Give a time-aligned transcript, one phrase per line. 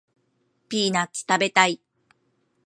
[0.67, 1.79] ピーナッツ食べたい